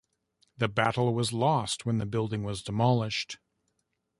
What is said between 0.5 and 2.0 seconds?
The battle was lost when